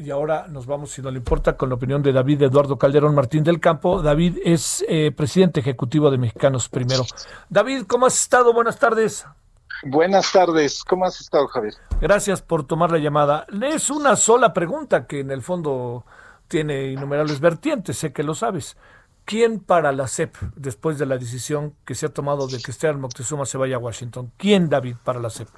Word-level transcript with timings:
Y 0.00 0.10
ahora 0.10 0.46
nos 0.48 0.66
vamos, 0.66 0.90
si 0.90 1.02
no 1.02 1.10
le 1.10 1.18
importa, 1.18 1.56
con 1.56 1.68
la 1.68 1.74
opinión 1.74 2.02
de 2.02 2.12
David 2.12 2.42
Eduardo 2.42 2.78
Calderón 2.78 3.14
Martín 3.14 3.44
del 3.44 3.60
Campo. 3.60 4.02
David 4.02 4.38
es 4.44 4.84
eh, 4.88 5.12
presidente 5.12 5.60
ejecutivo 5.60 6.10
de 6.10 6.18
Mexicanos 6.18 6.68
Primero. 6.68 7.04
David, 7.48 7.84
¿cómo 7.86 8.06
has 8.06 8.20
estado? 8.20 8.52
Buenas 8.52 8.78
tardes. 8.78 9.26
Buenas 9.82 10.32
tardes, 10.32 10.84
¿cómo 10.84 11.06
has 11.06 11.20
estado, 11.20 11.46
Javier? 11.48 11.74
Gracias 12.00 12.42
por 12.42 12.64
tomar 12.64 12.90
la 12.90 12.98
llamada. 12.98 13.46
Es 13.62 13.88
una 13.88 14.16
sola 14.16 14.52
pregunta 14.52 15.06
que 15.06 15.20
en 15.20 15.30
el 15.30 15.42
fondo 15.42 16.04
tiene 16.48 16.88
innumerables 16.88 17.40
vertientes, 17.40 17.96
sé 17.96 18.12
que 18.12 18.22
lo 18.22 18.34
sabes. 18.34 18.76
¿Quién 19.24 19.60
para 19.60 19.92
la 19.92 20.08
CEP 20.08 20.36
después 20.56 20.98
de 20.98 21.06
la 21.06 21.16
decisión 21.16 21.74
que 21.84 21.94
se 21.94 22.06
ha 22.06 22.08
tomado 22.08 22.48
de 22.48 22.60
que 22.60 22.72
Esteban 22.72 23.00
Moctezuma 23.00 23.46
se 23.46 23.58
vaya 23.58 23.76
a 23.76 23.78
Washington? 23.78 24.32
¿Quién, 24.36 24.68
David, 24.68 24.96
para 25.02 25.20
la 25.20 25.30
CEP? 25.30 25.48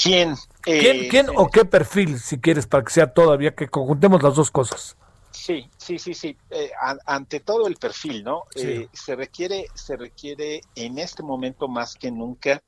¿Quién? 0.00 0.36
¿Quién, 0.62 1.08
quién 1.08 1.26
o 1.34 1.50
qué 1.50 1.64
perfil, 1.64 2.18
si 2.20 2.38
quieres, 2.38 2.66
para 2.66 2.84
que 2.84 2.92
sea 2.92 3.12
todavía 3.12 3.54
que 3.54 3.68
conjuntemos 3.68 4.22
las 4.22 4.36
dos 4.36 4.50
cosas? 4.50 4.96
Sí, 5.32 5.68
sí, 5.76 5.98
sí, 5.98 6.14
sí. 6.14 6.36
Eh, 6.50 6.70
ante 7.04 7.40
todo 7.40 7.66
el 7.66 7.76
perfil, 7.76 8.22
¿no? 8.22 8.44
Eh, 8.54 8.88
se 8.92 9.16
requiere, 9.16 9.66
se 9.74 9.96
requiere 9.96 10.60
en 10.74 10.98
este 10.98 11.22
momento 11.22 11.68
más 11.68 11.94
que 11.94 12.10
nunca 12.10 12.62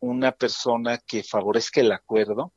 una 0.00 0.32
persona 0.32 0.98
que 0.98 1.22
favorezca 1.22 1.80
el 1.80 1.92
acuerdo, 1.92 2.52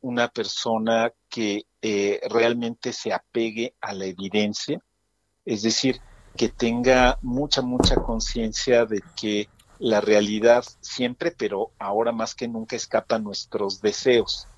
una 0.00 0.28
persona 0.28 1.12
que 1.28 1.66
eh, 1.82 2.20
realmente 2.30 2.92
se 2.92 3.12
apegue 3.12 3.74
a 3.80 3.92
la 3.92 4.04
evidencia, 4.04 4.80
es 5.44 5.62
decir, 5.62 6.00
que 6.36 6.48
tenga 6.48 7.18
mucha, 7.22 7.62
mucha 7.62 7.96
conciencia 7.96 8.84
de 8.84 9.02
que 9.16 9.48
la 9.78 10.00
realidad 10.00 10.64
siempre, 10.80 11.30
pero 11.30 11.70
ahora 11.78 12.12
más 12.12 12.34
que 12.34 12.48
nunca 12.48 12.76
escapa 12.76 13.18
nuestros 13.18 13.80
deseos 13.80 14.48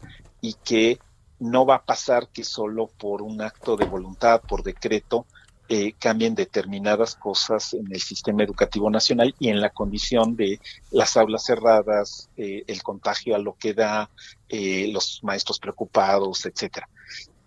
y 0.40 0.54
que 0.54 0.98
no 1.40 1.66
va 1.66 1.76
a 1.76 1.84
pasar 1.84 2.28
que 2.28 2.44
solo 2.44 2.88
por 2.98 3.22
un 3.22 3.40
acto 3.40 3.76
de 3.76 3.86
voluntad, 3.86 4.40
por 4.42 4.62
decreto, 4.62 5.26
eh, 5.70 5.92
cambien 5.98 6.34
determinadas 6.34 7.14
cosas 7.14 7.74
en 7.74 7.92
el 7.92 8.00
sistema 8.00 8.42
educativo 8.42 8.88
nacional 8.88 9.34
y 9.38 9.50
en 9.50 9.60
la 9.60 9.68
condición 9.68 10.34
de 10.34 10.60
las 10.90 11.16
aulas 11.18 11.44
cerradas, 11.44 12.30
eh, 12.38 12.64
el 12.66 12.82
contagio 12.82 13.36
a 13.36 13.38
lo 13.38 13.54
que 13.54 13.74
da, 13.74 14.08
eh, 14.48 14.88
los 14.90 15.20
maestros 15.22 15.58
preocupados, 15.58 16.46
etcétera. 16.46 16.88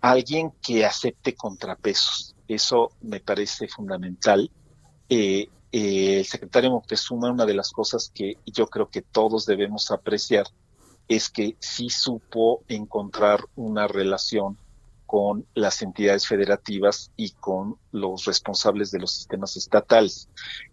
Alguien 0.00 0.52
que 0.62 0.84
acepte 0.84 1.34
contrapesos, 1.34 2.36
eso 2.46 2.92
me 3.00 3.18
parece 3.18 3.66
fundamental. 3.66 4.50
Eh, 5.72 6.18
el 6.18 6.26
secretario 6.26 6.70
Moctezuma, 6.70 7.30
una 7.30 7.46
de 7.46 7.54
las 7.54 7.72
cosas 7.72 8.12
que 8.14 8.36
yo 8.46 8.66
creo 8.66 8.88
que 8.90 9.00
todos 9.02 9.46
debemos 9.46 9.90
apreciar 9.90 10.46
es 11.08 11.30
que 11.30 11.56
sí 11.60 11.88
supo 11.88 12.62
encontrar 12.68 13.44
una 13.56 13.88
relación 13.88 14.58
con 15.06 15.46
las 15.54 15.82
entidades 15.82 16.26
federativas 16.26 17.10
y 17.16 17.30
con 17.32 17.76
los 17.90 18.24
responsables 18.24 18.90
de 18.90 18.98
los 18.98 19.12
sistemas 19.12 19.56
estatales. 19.56 20.28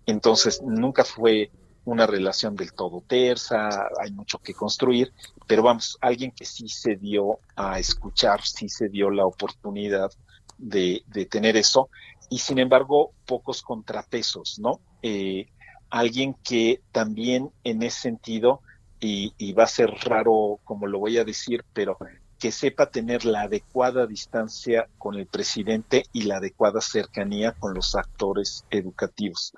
Entonces, 0.06 0.62
nunca 0.62 1.04
fue 1.04 1.52
una 1.86 2.06
relación 2.06 2.56
del 2.56 2.74
todo 2.74 3.04
tersa, 3.06 3.90
hay 4.00 4.12
mucho 4.12 4.38
que 4.40 4.54
construir, 4.54 5.12
pero 5.48 5.64
vamos, 5.64 5.98
alguien 6.02 6.32
que 6.32 6.46
sí 6.46 6.70
se 6.70 6.96
dio 6.96 7.40
a 7.56 7.80
escuchar, 7.80 8.42
sí 8.44 8.70
se 8.70 8.90
dio 8.90 9.10
la 9.10 9.26
oportunidad 9.26 10.12
de, 10.58 11.04
de 11.08 11.26
tener 11.26 11.58
eso, 11.58 11.90
y 12.30 12.40
sin 12.40 12.60
embargo 12.60 13.12
pocos 13.26 13.62
contrapesos, 13.62 14.60
¿no? 14.60 14.80
Eh, 15.02 15.48
alguien 15.90 16.36
que 16.44 16.82
también 16.92 17.52
en 17.64 17.84
ese 17.84 18.02
sentido, 18.02 18.62
y, 19.02 19.54
va 19.54 19.64
a 19.64 19.68
ser 19.68 19.92
raro 20.04 20.60
como 20.66 20.86
lo 20.86 21.00
voy 21.00 21.18
a 21.18 21.24
decir, 21.24 21.64
pero 21.74 21.98
que 22.38 22.52
sepa 22.52 22.90
tener 22.90 23.26
la 23.26 23.44
adecuada 23.44 24.06
distancia 24.06 24.88
con 24.98 25.16
el 25.16 25.26
presidente 25.26 26.04
y 26.12 26.24
la 26.24 26.38
adecuada 26.38 26.82
cercanía 26.82 27.54
con 27.54 27.74
los 27.74 27.96
actores 27.96 28.66
educativos. 28.70 29.54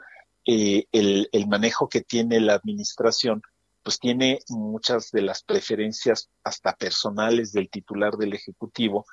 Eh, 0.46 0.86
el 0.92 1.48
manejo 1.48 1.90
que 1.90 2.02
tiene 2.02 2.40
la 2.40 2.54
administración 2.54 3.42
pues 3.84 4.00
tiene 4.00 4.40
muchas 4.50 5.12
de 5.12 5.22
las 5.22 5.44
preferencias 5.44 6.30
hasta 6.44 6.76
personales 6.76 7.52
del 7.52 7.70
titular 7.70 8.14
del 8.14 8.34
Ejecutivo 8.34 9.06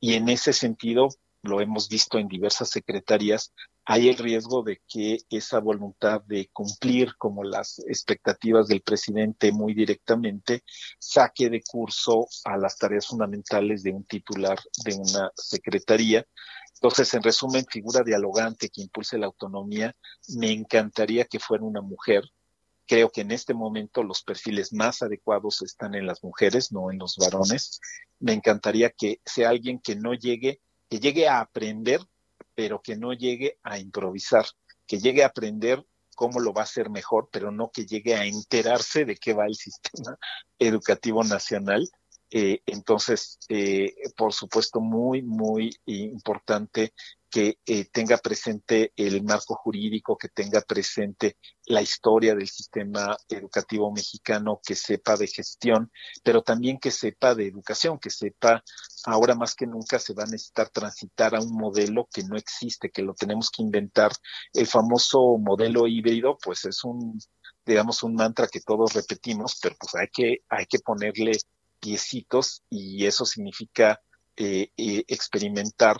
y 0.00 0.14
en 0.14 0.28
ese 0.28 0.52
sentido 0.52 1.08
lo 1.42 1.60
hemos 1.60 1.88
visto 1.88 2.18
en 2.18 2.28
diversas 2.28 2.70
secretarías, 2.70 3.52
hay 3.88 4.08
el 4.08 4.16
riesgo 4.16 4.64
de 4.64 4.82
que 4.88 5.18
esa 5.30 5.60
voluntad 5.60 6.20
de 6.22 6.50
cumplir 6.52 7.14
como 7.16 7.44
las 7.44 7.78
expectativas 7.88 8.66
del 8.66 8.82
presidente 8.82 9.52
muy 9.52 9.74
directamente 9.74 10.64
saque 10.98 11.48
de 11.48 11.62
curso 11.62 12.26
a 12.44 12.56
las 12.56 12.76
tareas 12.78 13.06
fundamentales 13.06 13.84
de 13.84 13.92
un 13.92 14.04
titular 14.04 14.58
de 14.84 14.94
una 14.96 15.30
secretaría. 15.36 16.26
Entonces, 16.74 17.14
en 17.14 17.22
resumen, 17.22 17.64
figura 17.70 18.02
dialogante 18.02 18.68
que 18.68 18.82
impulse 18.82 19.18
la 19.18 19.26
autonomía, 19.26 19.94
me 20.34 20.50
encantaría 20.50 21.24
que 21.24 21.38
fuera 21.38 21.62
una 21.62 21.80
mujer. 21.80 22.24
Creo 22.88 23.10
que 23.10 23.20
en 23.20 23.30
este 23.30 23.54
momento 23.54 24.02
los 24.02 24.22
perfiles 24.22 24.72
más 24.72 25.00
adecuados 25.02 25.62
están 25.62 25.94
en 25.94 26.06
las 26.06 26.24
mujeres, 26.24 26.72
no 26.72 26.90
en 26.90 26.98
los 26.98 27.16
varones. 27.16 27.80
Me 28.18 28.32
encantaría 28.32 28.90
que 28.90 29.20
sea 29.24 29.50
alguien 29.50 29.78
que 29.78 29.94
no 29.94 30.12
llegue 30.14 30.60
que 30.88 30.98
llegue 31.00 31.28
a 31.28 31.40
aprender, 31.40 32.00
pero 32.54 32.80
que 32.80 32.96
no 32.96 33.12
llegue 33.12 33.58
a 33.62 33.78
improvisar, 33.78 34.46
que 34.86 34.98
llegue 34.98 35.22
a 35.22 35.28
aprender 35.28 35.84
cómo 36.14 36.40
lo 36.40 36.52
va 36.52 36.62
a 36.62 36.64
hacer 36.64 36.90
mejor, 36.90 37.28
pero 37.30 37.52
no 37.52 37.70
que 37.70 37.86
llegue 37.86 38.14
a 38.14 38.24
enterarse 38.24 39.04
de 39.04 39.16
qué 39.16 39.34
va 39.34 39.46
el 39.46 39.54
sistema 39.54 40.16
educativo 40.58 41.22
nacional. 41.22 41.88
Eh, 42.30 42.60
entonces, 42.66 43.38
eh, 43.48 43.94
por 44.16 44.32
supuesto, 44.32 44.80
muy, 44.80 45.22
muy 45.22 45.70
importante 45.86 46.92
que 47.30 47.58
eh, 47.66 47.84
tenga 47.92 48.16
presente 48.18 48.92
el 48.96 49.22
marco 49.22 49.56
jurídico, 49.56 50.16
que 50.16 50.28
tenga 50.28 50.60
presente 50.62 51.36
la 51.66 51.82
historia 51.82 52.34
del 52.34 52.48
sistema 52.48 53.16
educativo 53.28 53.92
mexicano, 53.92 54.60
que 54.64 54.74
sepa 54.74 55.16
de 55.16 55.26
gestión, 55.26 55.90
pero 56.22 56.42
también 56.42 56.78
que 56.78 56.90
sepa 56.90 57.34
de 57.34 57.46
educación, 57.46 57.98
que 57.98 58.10
sepa 58.10 58.62
ahora 59.04 59.34
más 59.34 59.54
que 59.54 59.66
nunca 59.66 59.98
se 59.98 60.14
va 60.14 60.24
a 60.24 60.26
necesitar 60.26 60.70
transitar 60.70 61.34
a 61.34 61.40
un 61.40 61.52
modelo 61.52 62.08
que 62.12 62.22
no 62.22 62.36
existe, 62.36 62.90
que 62.90 63.02
lo 63.02 63.14
tenemos 63.14 63.50
que 63.50 63.62
inventar. 63.62 64.12
El 64.52 64.66
famoso 64.66 65.36
modelo 65.38 65.86
híbrido, 65.86 66.38
pues 66.42 66.64
es 66.64 66.84
un, 66.84 67.18
digamos, 67.64 68.02
un 68.02 68.14
mantra 68.14 68.48
que 68.48 68.60
todos 68.60 68.94
repetimos, 68.94 69.58
pero 69.60 69.76
pues 69.78 69.94
hay 69.94 70.08
que, 70.12 70.38
hay 70.48 70.66
que 70.66 70.78
ponerle 70.78 71.32
y 72.70 73.06
eso 73.06 73.24
significa 73.24 74.00
eh, 74.36 74.70
eh, 74.76 75.04
experimentar 75.08 75.96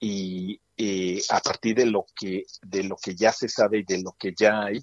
y 0.00 0.60
eh, 0.76 1.22
a 1.30 1.40
partir 1.40 1.76
de 1.76 1.86
lo 1.86 2.06
que 2.16 2.44
de 2.62 2.82
lo 2.84 2.96
que 2.96 3.14
ya 3.14 3.32
se 3.32 3.48
sabe 3.48 3.78
y 3.78 3.84
de 3.84 4.02
lo 4.02 4.12
que 4.18 4.32
ya 4.36 4.62
hay. 4.64 4.82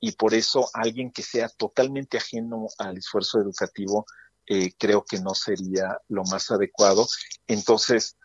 Y 0.00 0.12
por 0.12 0.34
eso 0.34 0.68
alguien 0.74 1.12
que 1.12 1.22
sea 1.22 1.48
totalmente 1.48 2.18
ajeno 2.18 2.66
al 2.78 2.98
esfuerzo 2.98 3.38
educativo 3.40 4.04
eh, 4.46 4.72
creo 4.78 5.04
que 5.04 5.20
no 5.20 5.34
sería 5.34 5.98
lo 6.08 6.24
más 6.24 6.50
adecuado. 6.50 7.06
Entonces 7.46 8.16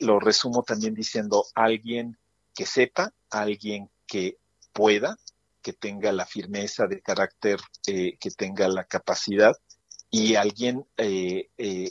lo 0.00 0.20
resumo 0.20 0.62
también 0.62 0.94
diciendo 0.94 1.44
alguien 1.54 2.16
que 2.54 2.64
sepa 2.64 3.12
alguien 3.28 3.90
que 4.06 4.38
pueda 4.72 5.18
que 5.60 5.74
tenga 5.74 6.12
la 6.12 6.24
firmeza 6.24 6.86
de 6.86 7.02
carácter 7.02 7.60
que 7.84 8.30
tenga 8.38 8.68
la 8.68 8.84
capacidad 8.84 9.54
y 10.10 10.34
alguien 10.34 10.84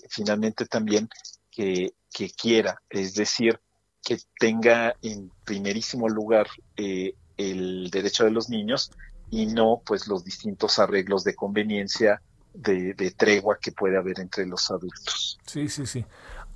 finalmente 0.10 0.66
también 0.66 1.08
que, 1.50 1.94
que 2.12 2.30
quiera 2.30 2.82
es 2.90 3.14
decir 3.14 3.60
que 4.04 4.18
tenga 4.40 4.96
en 5.02 5.32
primerísimo 5.46 6.10
lugar 6.10 6.48
eh, 6.78 7.16
el 7.38 7.90
derecho 7.92 8.26
de 8.26 8.32
los 8.32 8.50
niños 8.50 8.92
y 9.30 9.46
no 9.46 9.82
pues 9.86 10.08
los 10.08 10.24
distintos 10.24 10.80
arreglos 10.80 11.24
de 11.24 11.36
conveniencia 11.36 12.22
de, 12.54 13.14
tregua 13.16 13.58
que 13.62 13.72
puede 13.72 13.98
haber 13.98 14.20
entre 14.20 14.46
los 14.46 14.72
adultos. 14.72 15.38
Sí, 15.46 15.70
sí, 15.70 15.86
sí. 15.86 16.04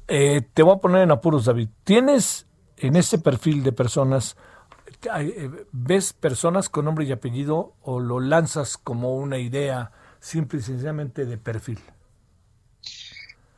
Eh, 0.08 0.42
te 0.54 0.64
voy 0.64 0.76
a 0.76 0.80
poner 0.80 1.04
en 1.04 1.12
apuros, 1.12 1.46
David. 1.46 1.70
¿Tienes 1.84 2.48
en 2.78 2.96
ese 2.96 3.20
perfil 3.20 3.64
de 3.64 3.72
personas, 3.72 4.36
eh, 5.20 5.50
ves 5.72 6.14
personas 6.14 6.68
con 6.68 6.86
nombre 6.86 7.06
y 7.06 7.12
apellido 7.12 7.76
o 7.82 8.00
lo 8.00 8.20
lanzas 8.20 8.78
como 8.78 9.16
una 9.16 9.38
idea 9.38 9.92
simple 10.24 10.60
y 10.60 10.62
sencillamente 10.62 11.26
de 11.26 11.38
perfil? 11.38 11.80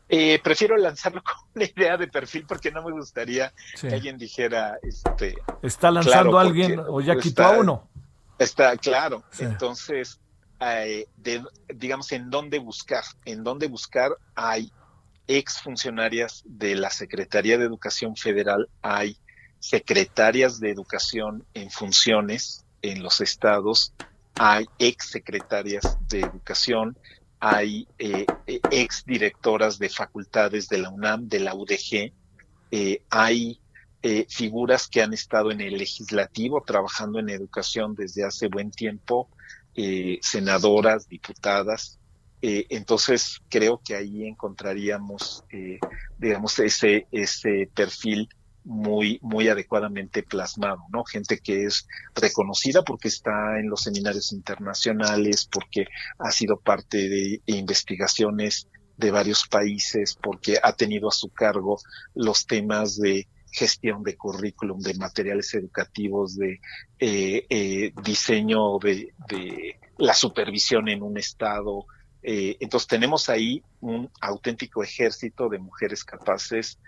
Eh, 0.09 0.39
prefiero 0.43 0.75
lanzarlo 0.77 1.23
con 1.23 1.35
una 1.53 1.65
idea 1.65 1.95
de 1.97 2.07
perfil 2.07 2.45
porque 2.47 2.71
no 2.71 2.83
me 2.83 2.91
gustaría 2.91 3.53
que 3.79 3.93
alguien 3.93 4.17
dijera, 4.17 4.77
este, 4.81 5.35
está 5.61 5.91
lanzando 5.91 6.37
a 6.37 6.41
alguien 6.41 6.79
o 6.79 7.01
ya 7.01 7.17
quitó 7.17 7.43
a 7.43 7.51
uno. 7.51 7.87
Está 8.37 8.75
claro. 8.77 9.23
Entonces, 9.39 10.19
eh, 10.59 11.07
digamos, 11.73 12.11
en 12.11 12.29
dónde 12.29 12.59
buscar, 12.59 13.03
en 13.23 13.43
dónde 13.43 13.67
buscar 13.67 14.11
hay 14.33 14.71
ex 15.27 15.61
funcionarias 15.61 16.43
de 16.45 16.75
la 16.75 16.89
Secretaría 16.89 17.57
de 17.57 17.65
Educación 17.65 18.15
Federal, 18.15 18.67
hay 18.81 19.17
secretarias 19.59 20.59
de 20.59 20.71
educación 20.71 21.45
en 21.53 21.71
funciones 21.71 22.65
en 22.81 23.01
los 23.01 23.21
estados, 23.21 23.93
hay 24.39 24.65
ex 24.79 25.09
secretarias 25.09 25.97
de 26.07 26.21
educación, 26.21 26.97
hay 27.39 27.87
eh, 27.97 28.25
ex 28.47 29.05
directoras 29.05 29.77
de 29.79 29.89
facultades 29.89 30.67
de 30.67 30.79
la 30.79 30.89
UNAM, 30.89 31.27
de 31.27 31.39
la 31.39 31.55
UDG, 31.55 32.13
eh, 32.71 33.01
hay 33.09 33.59
eh, 34.07 34.27
figuras 34.29 34.87
que 34.87 35.01
han 35.01 35.13
estado 35.13 35.49
en 35.49 35.61
el 35.61 35.79
legislativo 35.79 36.61
trabajando 36.61 37.17
en 37.17 37.29
educación 37.29 37.95
desde 37.95 38.23
hace 38.23 38.49
buen 38.49 38.69
tiempo, 38.69 39.29
eh, 39.73 40.19
senadoras, 40.21 41.09
diputadas. 41.09 41.97
Eh, 42.39 42.67
entonces 42.69 43.41
creo 43.49 43.81
que 43.83 43.95
ahí 43.95 44.27
encontraríamos, 44.27 45.43
digamos, 46.19 46.59
ese, 46.59 47.07
ese 47.11 47.67
perfil 47.73 48.29
muy, 48.65 49.19
muy 49.21 49.47
adecuadamente 49.47 50.23
plasmado, 50.23 50.83
¿no? 50.91 51.03
Gente 51.05 51.39
que 51.39 51.65
es 51.65 51.87
reconocida 52.15 52.83
porque 52.83 53.07
está 53.07 53.59
en 53.59 53.69
los 53.69 53.83
seminarios 53.83 54.33
internacionales, 54.33 55.47
porque 55.49 55.85
ha 56.17 56.31
sido 56.31 56.57
parte 56.57 56.97
de 57.07 57.41
investigaciones 57.45 58.67
de 58.97 59.11
varios 59.11 59.47
países, 59.47 60.17
porque 60.21 60.57
ha 60.61 60.73
tenido 60.73 61.07
a 61.09 61.11
su 61.11 61.29
cargo 61.29 61.79
los 62.13 62.45
temas 62.45 62.97
de 62.97 63.27
gestión 63.51 64.03
de 64.03 64.17
currículum, 64.17 64.79
de 64.79 64.95
materiales 64.95 65.53
educativos, 65.53 66.35
de 66.35 66.59
eh, 66.99 67.45
eh, 67.49 67.93
diseño 68.03 68.77
de, 68.79 69.13
la 69.97 70.13
supervisión 70.13 70.89
en 70.89 71.03
un 71.03 71.17
estado. 71.17 71.85
Eh, 72.21 72.57
entonces 72.59 72.87
tenemos 72.87 73.29
ahí 73.29 73.63
un 73.79 74.09
auténtico 74.19 74.83
ejército 74.83 75.47
de 75.47 75.59
mujeres 75.59 76.03
capaces 76.03 76.79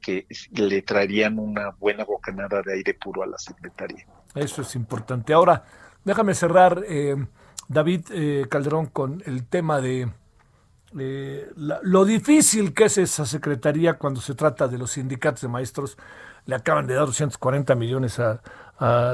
que 0.00 0.26
le 0.52 0.82
traerían 0.82 1.38
una 1.38 1.70
buena 1.70 2.04
bocanada 2.04 2.62
de 2.62 2.74
aire 2.74 2.94
puro 2.94 3.22
a 3.22 3.26
la 3.26 3.38
Secretaría. 3.38 4.06
Eso 4.34 4.62
es 4.62 4.74
importante. 4.76 5.32
Ahora, 5.32 5.64
déjame 6.04 6.34
cerrar, 6.34 6.82
David 7.68 8.46
Calderón, 8.48 8.86
con 8.86 9.22
el 9.26 9.46
tema 9.46 9.80
de 9.80 10.08
eh, 10.98 11.48
lo 11.54 12.04
difícil 12.04 12.74
que 12.74 12.86
es 12.86 12.98
esa 12.98 13.24
secretaría 13.24 13.94
cuando 13.94 14.20
se 14.20 14.34
trata 14.34 14.66
de 14.66 14.78
los 14.78 14.92
sindicatos 14.92 15.42
de 15.42 15.48
maestros. 15.48 15.96
Le 16.46 16.56
acaban 16.56 16.86
de 16.86 16.94
dar 16.94 17.06
240 17.06 17.74
millones 17.74 18.18
a, 18.18 18.40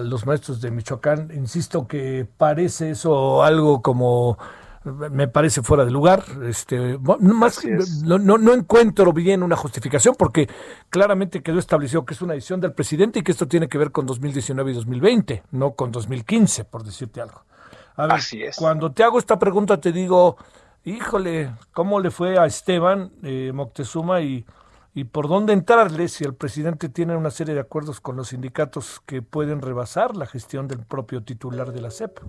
los 0.01 0.25
maestros 0.27 0.61
de 0.61 0.71
Michoacán. 0.71 1.33
Insisto 1.35 1.89
que 1.89 2.25
parece 2.37 2.91
eso 2.91 3.43
algo 3.43 3.83
como 3.83 4.39
me 4.87 5.29
parece 5.29 5.63
fuera 5.63 5.85
de 5.85 5.91
lugar. 5.91 6.25
Este, 6.45 6.99
más, 6.99 7.65
no, 8.05 8.19
no, 8.19 8.55
encuentro 8.55 9.13
bien 9.13 9.43
una 9.43 9.57
justificación 9.57 10.15
porque 10.17 10.49
claramente 10.91 11.43
quedó 11.43 11.59
establecido 11.59 12.05
que 12.05 12.15
es 12.15 12.23
una 12.23 12.35
decisión 12.35 12.61
del 12.61 12.73
presidente 12.73 13.19
y 13.19 13.23
que 13.23 13.33
esto 13.33 13.49
tiene 13.49 13.69
que 13.69 13.79
ver 13.79 13.91
con 13.91 14.07
2019 14.07 14.71
y 14.71 14.75
2020, 14.75 15.43
no 15.53 15.73
con 15.73 15.91
2015, 15.91 16.65
por 16.65 16.85
decirte 16.85 17.21
algo. 17.21 17.43
A 17.97 18.07
ver, 18.07 18.21
cuando 18.57 18.93
te 18.93 19.03
hago 19.03 19.19
esta 19.19 19.39
pregunta 19.39 19.81
te 19.81 19.91
digo, 19.91 20.37
híjole, 20.85 21.55
¿cómo 21.73 21.99
le 21.99 22.11
fue 22.11 22.39
a 22.39 22.47
Esteban 22.47 23.11
eh, 23.23 23.53
Moctezuma 23.55 24.21
y, 24.21 24.45
y 24.95 25.05
por 25.05 25.29
dónde 25.29 25.55
entrarle 25.55 26.09
si 26.09 26.25
el 26.25 26.35
presidente 26.35 26.91
tiene 26.91 27.17
una 27.17 27.31
serie 27.31 27.55
de 27.55 27.61
acuerdos 27.61 28.01
con 28.01 28.17
los 28.17 28.29
sindicatos 28.29 29.01
que 29.07 29.23
pueden 29.23 29.63
rebasar 29.63 30.17
la 30.17 30.27
gestión 30.27 30.69
del 30.69 30.81
propio 30.85 31.23
titular 31.23 31.73
de 31.73 31.81
la 31.81 31.91
CEP? 31.91 32.21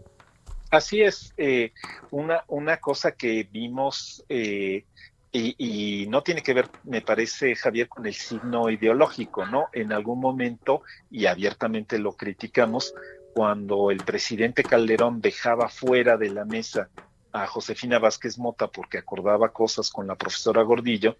Así 0.69 1.01
es, 1.01 1.33
eh, 1.37 1.71
una, 2.11 2.43
una 2.47 2.77
cosa 2.77 3.13
que 3.13 3.47
vimos 3.49 4.25
eh, 4.27 4.85
y, 5.31 6.07
no 6.09 6.23
tiene 6.23 6.41
que 6.41 6.53
ver, 6.53 6.69
me 6.83 7.01
parece, 7.01 7.55
Javier, 7.55 7.87
con 7.87 8.05
el 8.05 8.13
signo 8.13 8.69
ideológico, 8.69 9.45
¿no? 9.45 9.67
En 9.71 9.93
algún 9.93 10.19
momento, 10.19 10.81
y 11.11 11.25
abiertamente 11.25 11.99
lo 11.99 12.13
criticamos, 12.13 12.93
cuando 13.33 13.91
el 13.91 13.97
presidente 13.97 14.63
Calderón 14.63 15.21
dejaba 15.21 15.69
fuera 15.69 16.17
de 16.17 16.31
la 16.31 16.43
mesa 16.43 16.89
a 17.31 17.45
Josefina 17.45 17.99
Vázquez 17.99 18.39
Mota 18.39 18.67
porque 18.67 18.97
acordaba 18.97 19.49
cosas 19.49 19.91
con 19.91 20.07
la 20.07 20.15
profesora 20.15 20.63
Gordillo, 20.63 21.17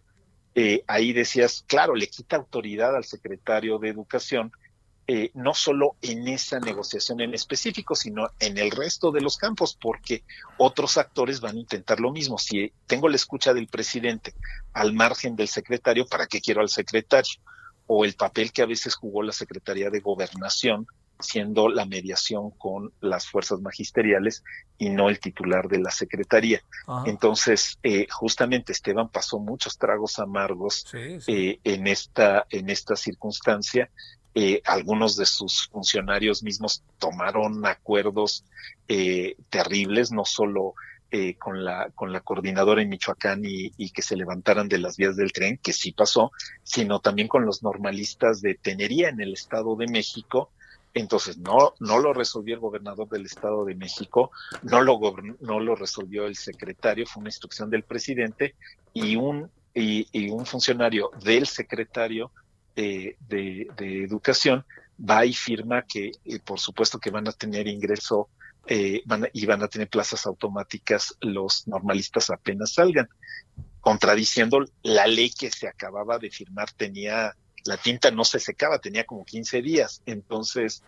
eh, 0.55 0.83
ahí 0.87 1.13
decías, 1.13 1.63
claro, 1.67 1.93
le 1.93 2.07
quita 2.07 2.37
autoridad 2.37 2.95
al 2.95 3.03
secretario 3.03 3.77
de 3.77 3.89
Educación, 3.89 4.51
eh, 5.09 5.31
no 5.35 5.53
solo 5.53 5.95
en 6.01 6.27
esa 6.27 6.59
negociación 6.59 7.21
en 7.21 7.33
específico, 7.33 7.95
sino 7.95 8.29
en 8.39 8.57
el 8.57 8.71
resto 8.71 9.09
de 9.11 9.21
los 9.21 9.37
campos, 9.37 9.77
porque 9.79 10.23
otros 10.57 10.97
actores 10.97 11.39
van 11.39 11.55
a 11.55 11.59
intentar 11.59 12.01
lo 12.01 12.11
mismo. 12.11 12.37
Si 12.37 12.73
tengo 12.87 13.07
la 13.07 13.15
escucha 13.15 13.53
del 13.53 13.67
presidente 13.67 14.33
al 14.73 14.91
margen 14.91 15.37
del 15.37 15.47
secretario, 15.47 16.07
¿para 16.07 16.27
qué 16.27 16.41
quiero 16.41 16.59
al 16.59 16.69
secretario? 16.69 17.39
O 17.85 18.03
el 18.03 18.15
papel 18.15 18.51
que 18.51 18.61
a 18.61 18.65
veces 18.65 18.95
jugó 18.95 19.23
la 19.23 19.31
Secretaría 19.31 19.89
de 19.89 20.01
Gobernación 20.01 20.87
siendo 21.19 21.69
la 21.69 21.85
mediación 21.85 22.51
con 22.51 22.91
las 23.01 23.27
fuerzas 23.27 23.61
magisteriales 23.61 24.43
y 24.77 24.89
no 24.89 25.09
el 25.09 25.19
titular 25.19 25.67
de 25.67 25.79
la 25.79 25.91
secretaría. 25.91 26.61
Entonces, 27.05 27.79
eh, 27.83 28.07
justamente 28.09 28.71
Esteban 28.71 29.09
pasó 29.09 29.39
muchos 29.39 29.77
tragos 29.77 30.19
amargos 30.19 30.85
eh, 30.93 31.59
en 31.63 31.87
esta 31.87 32.45
en 32.49 32.69
esta 32.69 32.95
circunstancia. 32.95 33.89
Eh, 34.39 34.61
algunos 34.65 35.15
de 35.15 35.25
sus 35.25 35.67
funcionarios 35.67 36.43
mismos 36.43 36.83
tomaron 36.99 37.65
acuerdos 37.65 38.43
terribles, 39.49 40.11
no 40.11 40.25
solo 40.25 40.75
con 41.39 41.63
la 41.63 41.89
con 41.95 42.11
la 42.11 42.19
coordinadora 42.19 42.81
en 42.81 42.89
Michoacán 42.89 43.43
y, 43.43 43.71
y, 43.77 43.89
que 43.89 44.01
se 44.01 44.15
levantaran 44.15 44.67
de 44.67 44.77
las 44.77 44.95
vías 44.95 45.15
del 45.15 45.31
tren, 45.31 45.57
que 45.57 45.73
sí 45.73 45.91
pasó, 45.91 46.31
sino 46.63 46.99
también 46.99 47.27
con 47.27 47.45
los 47.45 47.63
normalistas 47.63 48.41
de 48.41 48.55
Tenería 48.55 49.09
en 49.09 49.19
el 49.21 49.33
Estado 49.33 49.75
de 49.75 49.87
México, 49.87 50.51
entonces, 50.97 51.37
no, 51.37 51.75
no 51.79 51.99
lo 51.99 52.13
resolvió 52.13 52.55
el 52.55 52.59
gobernador 52.59 53.07
del 53.09 53.25
Estado 53.25 53.65
de 53.65 53.75
México, 53.75 54.31
no 54.63 54.81
lo, 54.81 54.99
no 55.41 55.59
lo 55.59 55.75
resolvió 55.75 56.25
el 56.25 56.35
secretario, 56.35 57.05
fue 57.05 57.21
una 57.21 57.29
instrucción 57.29 57.69
del 57.69 57.83
presidente 57.83 58.55
y 58.93 59.15
un, 59.15 59.49
y, 59.73 60.29
un 60.29 60.45
funcionario 60.45 61.11
del 61.23 61.45
secretario 61.45 62.31
eh, 62.77 63.17
de, 63.27 63.67
Educación 64.03 64.65
va 64.97 65.25
y 65.25 65.33
firma 65.33 65.81
que, 65.81 66.11
eh, 66.23 66.39
por 66.39 66.59
supuesto, 66.59 66.99
que 66.99 67.11
van 67.11 67.27
a 67.27 67.33
tener 67.33 67.67
ingreso 67.67 68.29
eh, 68.69 69.01
van 69.05 69.29
y 69.31 69.45
van 69.45 69.63
a 69.63 69.67
tener 69.67 69.87
plazas 69.87 70.25
automáticas 70.25 71.15
los 71.21 71.67
normalistas 71.67 72.29
apenas 72.29 72.73
salgan, 72.73 73.07
contradiciendo 73.79 74.65
la 74.83 75.07
ley 75.07 75.29
que 75.29 75.49
se 75.49 75.67
acababa 75.67 76.19
de 76.19 76.29
firmar 76.29 76.69
tenía 76.71 77.33
la 77.63 77.77
tinta 77.77 78.11
no 78.11 78.23
se 78.23 78.39
secaba, 78.39 78.79
tenía 78.79 79.05
como 79.05 79.25
15 79.25 79.61
días. 79.61 80.01
Entonces, 80.05 80.83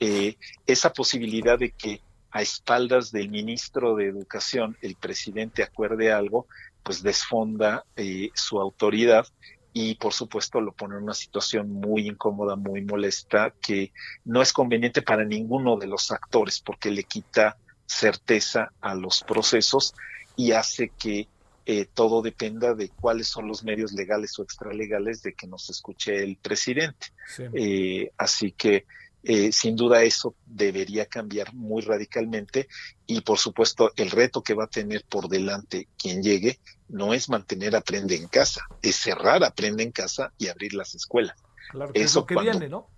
eh, 0.00 0.36
esa 0.66 0.92
posibilidad 0.92 1.58
de 1.58 1.72
que 1.72 2.00
a 2.30 2.40
espaldas 2.40 3.12
del 3.12 3.28
ministro 3.28 3.94
de 3.96 4.06
Educación 4.06 4.76
el 4.80 4.96
presidente 4.96 5.62
acuerde 5.62 6.10
algo, 6.10 6.46
pues 6.82 7.02
desfonda 7.02 7.84
eh, 7.96 8.30
su 8.34 8.58
autoridad 8.60 9.26
y 9.72 9.94
por 9.94 10.12
supuesto 10.12 10.60
lo 10.60 10.72
pone 10.72 10.96
en 10.96 11.04
una 11.04 11.14
situación 11.14 11.70
muy 11.72 12.08
incómoda, 12.08 12.56
muy 12.56 12.82
molesta, 12.82 13.54
que 13.60 13.92
no 14.24 14.42
es 14.42 14.52
conveniente 14.52 15.02
para 15.02 15.24
ninguno 15.24 15.76
de 15.76 15.86
los 15.86 16.10
actores 16.10 16.60
porque 16.60 16.90
le 16.90 17.04
quita 17.04 17.56
certeza 17.86 18.72
a 18.80 18.94
los 18.94 19.22
procesos 19.22 19.94
y 20.36 20.52
hace 20.52 20.90
que 20.98 21.28
eh, 21.64 21.86
todo 21.94 22.22
dependa 22.22 22.74
de 22.74 22.88
cuáles 22.88 23.28
son 23.28 23.46
los 23.46 23.62
medios 23.62 23.92
legales 23.92 24.38
o 24.38 24.42
extralegales 24.42 25.22
de 25.22 25.34
que 25.34 25.46
nos 25.46 25.70
escuche 25.70 26.22
el 26.22 26.36
presidente. 26.36 27.08
Eh, 27.54 28.10
así 28.18 28.52
que 28.52 28.84
eh, 29.22 29.52
sin 29.52 29.76
duda 29.76 30.02
eso 30.02 30.34
debería 30.46 31.06
cambiar 31.06 31.54
muy 31.54 31.82
radicalmente 31.82 32.68
y 33.06 33.20
por 33.20 33.38
supuesto 33.38 33.92
el 33.96 34.10
reto 34.10 34.42
que 34.42 34.54
va 34.54 34.64
a 34.64 34.68
tener 34.68 35.04
por 35.08 35.28
delante 35.28 35.88
quien 35.96 36.22
llegue 36.22 36.58
no 36.88 37.14
es 37.14 37.28
mantener 37.28 37.76
aprende 37.76 38.16
en 38.16 38.28
casa, 38.28 38.62
es 38.82 38.96
cerrar 38.96 39.44
aprende 39.44 39.82
en 39.82 39.92
casa 39.92 40.32
y 40.38 40.48
abrir 40.48 40.74
las 40.74 40.94
escuelas. 40.94 41.36
Claro, 41.70 41.92
eso 41.94 42.04
es 42.04 42.14
lo 42.14 42.26
que 42.26 42.36
viene, 42.36 42.68
¿no? 42.68 42.88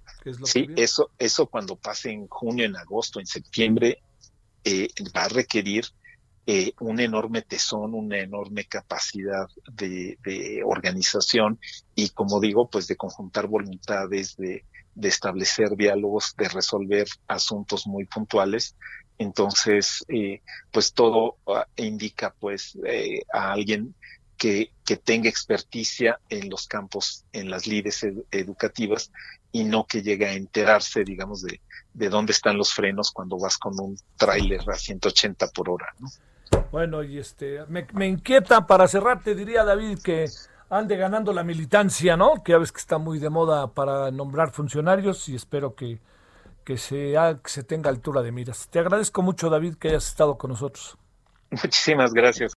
sí, 0.44 0.66
eso 0.76 1.10
eso 1.18 1.46
cuando 1.46 1.76
pase 1.76 2.10
en 2.10 2.26
junio, 2.26 2.64
en 2.64 2.76
agosto, 2.76 3.20
en 3.20 3.26
septiembre 3.26 4.02
va 5.14 5.24
a 5.24 5.28
requerir 5.28 5.84
eh, 6.46 6.74
un 6.80 7.00
enorme 7.00 7.40
tesón, 7.40 7.94
una 7.94 8.18
enorme 8.18 8.66
capacidad 8.66 9.48
de, 9.72 10.62
organización 10.62 11.58
y, 11.94 12.10
como 12.10 12.38
digo, 12.38 12.68
pues 12.68 12.86
de 12.86 12.96
conjuntar 12.96 13.46
voluntades, 13.46 14.36
de, 14.36 14.66
establecer 15.00 15.76
diálogos, 15.76 16.34
de 16.36 16.48
resolver 16.48 17.06
asuntos 17.28 17.86
muy 17.86 18.04
puntuales. 18.04 18.76
Entonces, 19.18 20.04
eh, 20.08 20.40
pues 20.72 20.92
todo 20.92 21.36
ah, 21.46 21.66
indica 21.76 22.34
pues 22.38 22.76
eh, 22.84 23.22
a 23.32 23.52
alguien 23.52 23.94
que, 24.36 24.72
que 24.84 24.96
tenga 24.96 25.28
experticia 25.28 26.18
en 26.28 26.50
los 26.50 26.66
campos, 26.66 27.24
en 27.32 27.50
las 27.50 27.66
lides 27.66 28.04
educativas 28.30 29.12
y 29.52 29.64
no 29.64 29.86
que 29.86 30.02
llegue 30.02 30.26
a 30.26 30.32
enterarse, 30.32 31.04
digamos, 31.04 31.42
de, 31.42 31.60
de 31.92 32.08
dónde 32.08 32.32
están 32.32 32.58
los 32.58 32.74
frenos 32.74 33.12
cuando 33.12 33.38
vas 33.38 33.56
con 33.56 33.78
un 33.78 33.96
tráiler 34.16 34.68
a 34.68 34.74
180 34.74 35.46
por 35.48 35.70
hora, 35.70 35.94
¿no? 36.00 36.08
Bueno, 36.70 37.02
y 37.02 37.18
este, 37.18 37.60
me, 37.68 38.06
inquieta 38.06 38.66
para 38.66 38.88
cerrar, 38.88 39.22
te 39.22 39.34
diría 39.34 39.64
David 39.64 39.98
que 40.02 40.28
ande 40.70 40.96
ganando 40.96 41.32
la 41.32 41.42
militancia, 41.42 42.16
¿no? 42.16 42.42
Que 42.42 42.52
ya 42.52 42.58
ves 42.58 42.72
que 42.72 42.78
está 42.78 42.98
muy 42.98 43.18
de 43.18 43.30
moda 43.30 43.68
para 43.68 44.10
nombrar 44.10 44.50
funcionarios 44.50 45.28
y 45.28 45.34
espero 45.34 45.74
que, 45.74 46.00
que, 46.64 46.76
se, 46.76 47.14
que 47.42 47.50
se 47.50 47.62
tenga 47.62 47.90
altura 47.90 48.22
de 48.22 48.32
miras. 48.32 48.68
Te 48.68 48.78
agradezco 48.78 49.22
mucho, 49.22 49.50
David, 49.50 49.76
que 49.76 49.88
hayas 49.88 50.06
estado 50.06 50.36
con 50.36 50.50
nosotros. 50.50 50.96
Muchísimas 51.50 52.12
gracias. 52.12 52.52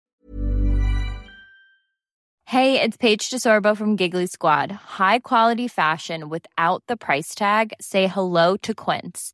Hey, 2.50 2.80
it's 2.82 2.96
Paige 2.96 3.30
DeSorbo 3.30 3.76
from 3.76 3.98
Giggly 3.98 4.26
Squad. 4.26 4.72
High 4.72 5.20
quality 5.20 5.68
fashion 5.68 6.30
without 6.30 6.82
the 6.88 6.96
price 6.96 7.36
tag. 7.36 7.74
Say 7.82 8.08
hello 8.08 8.56
to 8.62 8.74
Quince. 8.74 9.34